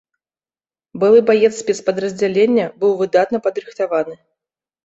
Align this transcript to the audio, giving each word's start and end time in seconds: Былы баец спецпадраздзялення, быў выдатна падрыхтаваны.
Былы 1.03 1.19
баец 1.29 1.51
спецпадраздзялення, 1.63 2.65
быў 2.85 2.91
выдатна 3.03 3.37
падрыхтаваны. 3.49 4.15